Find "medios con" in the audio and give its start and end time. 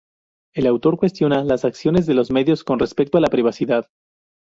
2.31-2.79